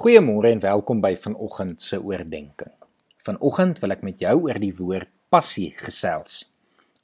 [0.00, 2.70] Goeiemôre en welkom by vanoggend se oordeenking.
[3.26, 6.38] Vanoggend wil ek met jou oor die woord passie gesels.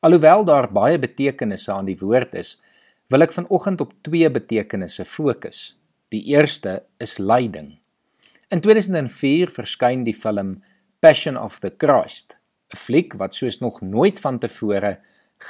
[0.00, 2.54] Alhoewel daar baie betekenisse aan die woord is,
[3.12, 5.76] wil ek vanoggend op twee betekenisse fokus.
[6.08, 7.74] Die eerste is lyding.
[8.48, 10.62] In 2004 verskyn die film
[11.04, 12.38] Passion of the Christ,
[12.72, 14.96] 'n fliek wat soos nog nooit vantevore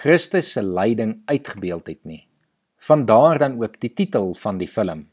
[0.02, 2.26] Christus se lyding uitgebeeld het nie.
[2.82, 5.06] Vandaar dan ook die titel van die film.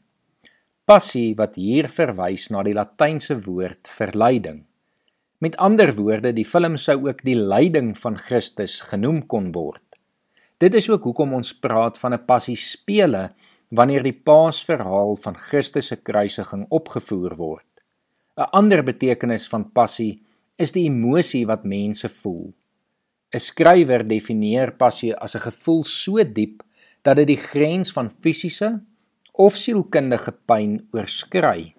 [0.84, 4.58] Passie wat hier verwys na die latynse woord verleiding.
[5.40, 9.80] Met ander woorde, die film sou ook die lyding van Christus genoem kon word.
[10.60, 13.32] Dit is ook hoekom ons praat van 'n passie spele
[13.72, 17.70] wanneer die Paasverhaal van Christus se kruisiging opgevoer word.
[18.36, 20.20] 'n Ander betekenis van passie
[20.58, 22.52] is die emosie wat mense voel.
[23.32, 26.62] 'n Skrywer definieer passie as 'n gevoel so diep
[27.02, 28.84] dat dit die grens van fisiese
[29.34, 31.72] of sielkundige pyn oorskry.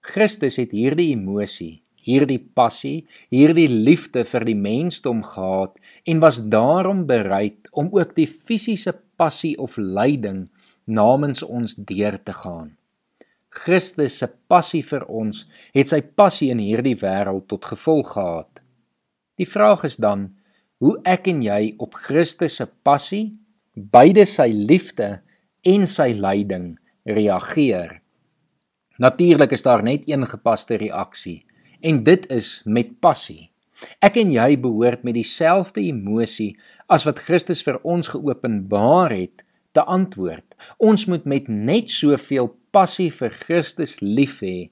[0.00, 5.76] Christus het hierdie emosie, hierdie passie, hierdie liefde vir die mensdom gehad
[6.08, 10.46] en was daarom bereid om ook die fisiese passie of lyding
[10.88, 12.72] namens ons deur te gaan.
[13.50, 18.62] Christus se passie vir ons het sy passie in hierdie wêreld tot gevolg gehad.
[19.36, 20.30] Die vraag is dan
[20.80, 23.34] hoe ek en jy op Christus se passie,
[23.76, 25.18] beide sy liefde
[25.66, 27.98] en sy lyding reageer.
[29.00, 31.44] Natuurlik is daar net een gepaste reaksie
[31.80, 33.48] en dit is met passie.
[34.04, 36.52] Ek en jy behoort met dieselfde emosie
[36.92, 40.44] as wat Christus vir ons geopenbaar het te antwoord.
[40.76, 44.68] Ons moet met net soveel passie vir Christus lief hê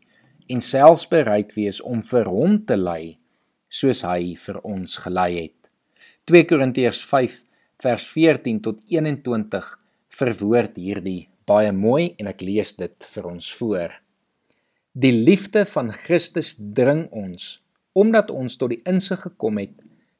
[0.53, 3.17] en selfs bereid wees om vir hom te ly
[3.69, 5.57] soos hy vir ons gelei het.
[6.29, 7.43] 2 Korintiërs 5
[7.85, 9.69] vers 14 tot 21
[10.19, 11.29] verwoord hierdie.
[11.49, 13.95] Baie mooi en ek lees dit vir ons voor.
[14.93, 17.59] Die liefde van Christus dring ons
[17.99, 19.75] omdat ons tot die insig gekom het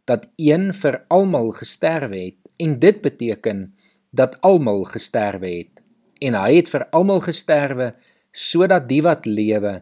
[0.09, 3.69] dat een vir almal gesterwe het en dit beteken
[4.11, 5.85] dat almal gesterwe het.
[6.19, 7.93] En hy het vir almal gesterwe
[8.35, 9.79] sodat die wat lewe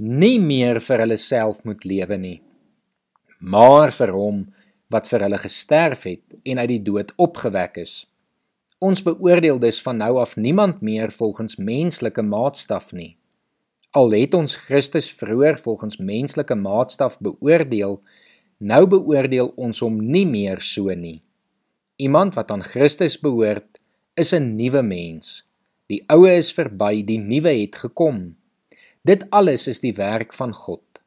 [0.00, 2.38] nie meer vir hulle self moet lewe nie
[3.40, 4.44] maar vir hom
[4.92, 8.04] wat vir hulle gesterf het en uit die dood opgewek is
[8.80, 13.18] Ons beoordeel dus van nou af niemand meer volgens menslike maatstaf nie.
[13.92, 17.98] Al het ons Christus vroeër volgens menslike maatstaf beoordeel,
[18.56, 21.20] nou beoordeel ons hom nie meer so nie.
[22.00, 23.82] Iemand wat aan Christus behoort,
[24.16, 25.44] is 'n nuwe mens.
[25.86, 28.36] Die ou is verby, die nuwe het gekom.
[29.04, 31.00] Dit alles is die werk van God.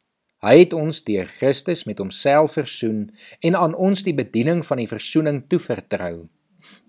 [0.44, 3.10] Hy het ons deur Christus met homself versoen
[3.40, 6.28] en aan ons die bediening van die versoening toevertrou.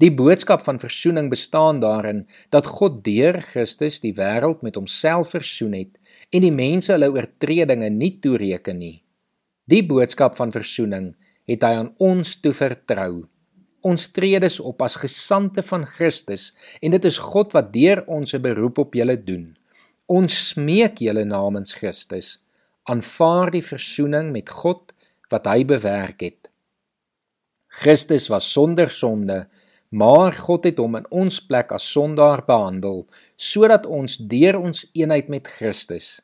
[0.03, 2.25] Die boodskap van versoening bestaan daarin
[2.55, 5.93] dat God deur Christus die wêreld met homself versoen het
[6.31, 8.97] en die mense hulle oortredinge nie toereken nie.
[9.71, 11.15] Die boodskap van versoening
[11.49, 13.25] het hy aan ons toevertrou.
[13.85, 18.35] Ons tree dus op as gesande van Christus en dit is God wat deur ons
[18.35, 19.55] 'n beroep op julle doen.
[20.07, 22.39] Ons smeek julle namens Christus,
[22.85, 24.93] aanvaar die versoening met God
[25.31, 26.51] wat hy bewerk het.
[27.69, 29.47] Christus was sonder sonde
[29.95, 33.05] maar God het hom in ons plek as sondaar behandel
[33.39, 36.17] sodat ons deur ons eenheid met Christus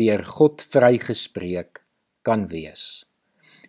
[0.00, 1.80] deur God vrygespreek
[2.26, 3.04] kan wees.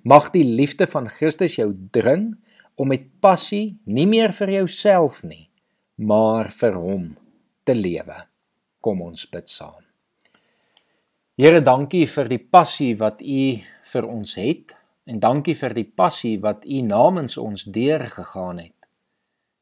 [0.03, 2.33] Mag die liefde van Christus jou dring
[2.75, 5.47] om met passie nie meer vir jouself nie,
[5.97, 7.07] maar vir hom
[7.65, 8.17] te lewe.
[8.83, 9.81] Kom ons bid saam.
[11.39, 13.43] Here, dankie vir die passie wat U
[13.91, 18.74] vir ons het en dankie vir die passie wat U namens ons deurgegaan het.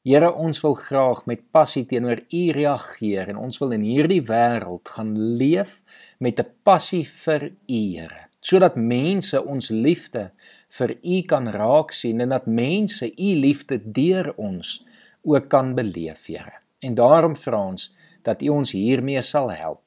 [0.03, 4.89] Here, ons wil graag met passie teenoor U reageer en ons wil in hierdie wêreld
[4.91, 5.77] gaan leef
[6.19, 10.31] met 'n passie vir U, Here, sodat mense ons liefde
[10.77, 14.83] vir U kan raak sien en dat mense U liefde deur ons
[15.23, 16.59] ook kan beleef, Here.
[16.81, 19.83] En daarom vra ons dat U ons hiermee sal help.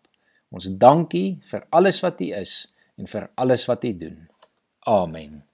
[0.49, 4.29] Ons dankie vir alles wat U is en vir alles wat U doen.
[4.81, 5.46] Amen.